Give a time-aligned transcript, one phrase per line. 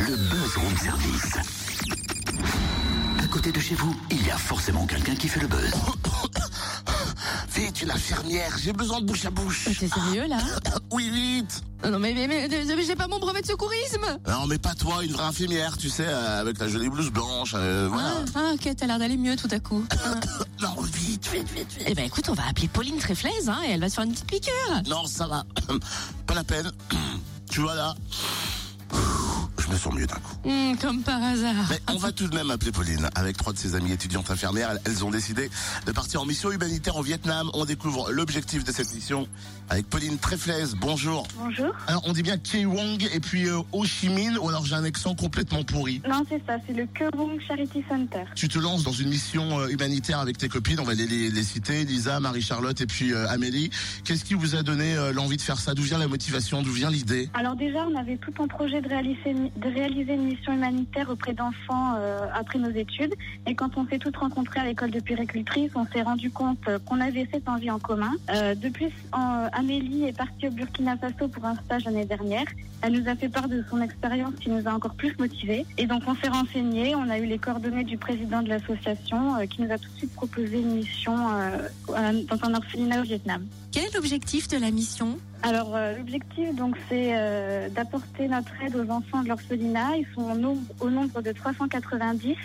[0.00, 1.36] le buzz room service.
[3.22, 5.70] À côté de chez vous, il y a forcément quelqu'un qui fait le buzz.
[7.54, 9.68] Vite, une infirmière, j'ai besoin de bouche à bouche.
[9.78, 10.38] T'es sérieux là
[10.92, 11.62] Oui, vite.
[11.88, 15.04] Non mais, mais, mais, mais j'ai pas mon brevet de secourisme Non, mais pas toi,
[15.04, 18.14] une vraie infirmière, tu sais, euh, avec la jolie blouse blanche, euh, voilà.
[18.34, 19.84] ah, ah, ok, t'as l'air d'aller mieux tout à coup.
[19.90, 20.14] Ah.
[20.62, 21.84] Non, vite, vite, vite, vite.
[21.86, 24.12] Eh ben écoute, on va appeler Pauline Tréflaise hein, et elle va se faire une
[24.12, 24.82] petite piqûre.
[24.88, 25.44] Non, ça va.
[26.26, 26.70] Pas la peine.
[27.50, 27.94] Tu vois là
[29.66, 30.36] Je me sens mieux d'un coup.
[30.44, 31.54] Hmm, comme par hasard.
[31.70, 33.08] Mais on va tout de même appeler Pauline.
[33.14, 35.50] Avec trois de ses amies étudiantes infirmières, elles- elles ont décidé
[35.86, 37.50] de partir en mission humanitaire au Vietnam.
[37.54, 39.26] On découvre l'objectif de cette mission
[39.70, 40.74] avec Pauline Tréflaise.
[40.78, 41.26] Bonjour.
[41.38, 41.72] Bonjour.
[41.86, 44.74] Alors, on dit bien Kiewang Wong et puis euh, Ho Chi Minh, ou alors j'ai
[44.74, 46.02] un accent complètement pourri.
[46.08, 48.24] Non, c'est ça, c'est le Kewong Charity Center.
[48.34, 51.30] Tu te lances dans une mission euh, humanitaire avec tes copines, on va les, les,
[51.30, 53.70] les citer, Lisa, Marie-Charlotte et puis euh, Amélie.
[54.04, 55.72] Qu'est-ce qui vous a donné euh, l'envie de faire ça?
[55.74, 56.62] D'où vient la motivation?
[56.62, 57.30] D'où vient l'idée?
[57.34, 61.32] Alors déjà, on avait tout en projet de réaliser, de réaliser une mission humanitaire auprès
[61.32, 63.14] d'enfants euh, après nos études.
[63.46, 66.78] Et quand on s'est toutes rencontrées à l'école de puéricultrice, on s'est rendu compte euh,
[66.84, 68.12] qu'on avait cette envie en commun.
[68.30, 72.46] Euh, de plus, en- Amélie est partie au Burkina Faso pour un stage l'année dernière.
[72.82, 75.64] Elle nous a fait part de son expérience qui nous a encore plus motivés.
[75.78, 79.46] Et donc on s'est renseigné, on a eu les coordonnées du président de l'association euh,
[79.46, 83.46] qui nous a tout de suite proposé une mission euh, dans un orphelinat au Vietnam.
[83.72, 85.18] Quel est l'objectif de la mission?
[85.42, 90.30] Alors euh, l'objectif donc c'est euh, d'apporter notre aide aux enfants de Ils sont
[90.80, 92.36] au nombre, de 390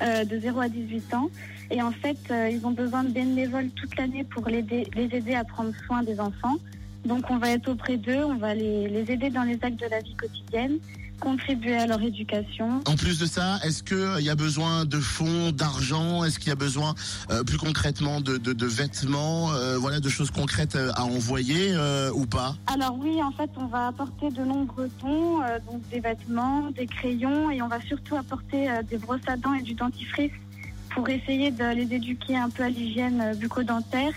[0.00, 1.30] euh, de 0 à 18 ans
[1.70, 5.44] et en fait euh, ils ont besoin de bénévoles toute l'année pour les aider à
[5.44, 6.56] prendre soin des enfants.
[7.04, 10.00] Donc on va être auprès d'eux, on va les aider dans les actes de la
[10.00, 10.78] vie quotidienne,
[11.18, 12.80] contribuer à leur éducation.
[12.86, 16.24] En plus de ça, est-ce qu'il y a besoin de fonds, d'argent?
[16.24, 16.94] Est-ce qu'il y a besoin
[17.30, 21.72] euh, plus concrètement de, de, de vêtements euh, Voilà, de choses concrètes euh, à envoyer
[21.72, 22.56] euh, ou pas?
[22.66, 26.86] Alors oui, en fait, on va apporter de nombreux dons, euh, donc des vêtements, des
[26.86, 30.32] crayons, et on va surtout apporter euh, des brosses à dents et du dentifrice
[30.90, 34.12] pour essayer de les éduquer un peu à l'hygiène euh, bucco-dentaire,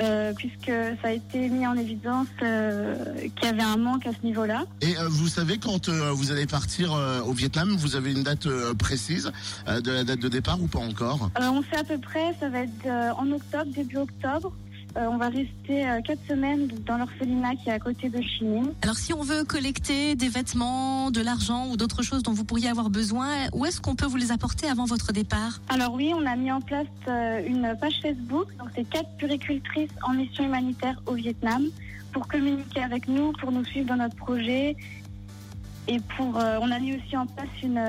[0.00, 0.72] euh, puisque
[1.02, 2.96] ça a été mis en évidence euh,
[3.36, 4.64] qu'il y avait un manque à ce niveau-là.
[4.80, 6.92] Et euh, vous savez quand vous allez partir
[7.26, 9.32] au Vietnam, vous avez une date précise
[9.66, 11.30] de la date de départ ou pas encore?
[11.40, 12.86] Euh, on sait à peu près, ça va être
[13.18, 14.52] en octobre, début octobre.
[14.96, 18.72] Euh, on va rester euh, quatre semaines dans l'orphelinat qui est à côté de Chimine.
[18.82, 22.68] Alors si on veut collecter des vêtements, de l'argent ou d'autres choses dont vous pourriez
[22.68, 25.60] avoir besoin, où est-ce qu'on peut vous les apporter avant votre départ?
[25.68, 29.90] Alors oui, on a mis en place euh, une page Facebook, donc c'est quatre puricultrices
[30.02, 31.64] en mission humanitaire au Vietnam,
[32.12, 34.76] pour communiquer avec nous, pour nous suivre dans notre projet.
[35.88, 37.80] Et pour, euh, on a mis aussi en place une,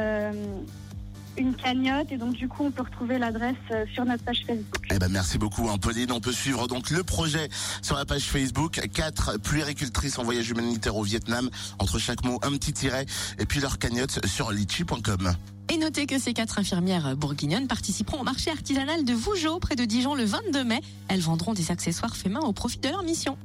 [1.37, 4.87] une cagnotte, et donc du coup on peut retrouver l'adresse euh, sur notre page Facebook.
[4.91, 6.11] Eh ben merci beaucoup hein, Pauline.
[6.11, 7.49] On peut suivre donc le projet
[7.81, 8.79] sur la page Facebook.
[8.93, 11.49] Quatre puéricultrices en voyage humanitaire au Vietnam.
[11.79, 13.05] Entre chaque mot, un petit tiret.
[13.39, 15.33] Et puis leur cagnotte sur litchi.com.
[15.73, 19.85] Et notez que ces quatre infirmières bourguignonnes participeront au marché artisanal de Vougeot, près de
[19.85, 20.81] Dijon, le 22 mai.
[21.07, 23.37] Elles vendront des accessoires faits main au profit de leur mission.